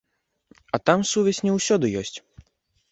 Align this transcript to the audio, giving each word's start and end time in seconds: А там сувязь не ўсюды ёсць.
А 0.77 0.79
там 0.91 1.05
сувязь 1.11 1.43
не 1.49 1.55
ўсюды 1.59 1.95
ёсць. 2.03 2.17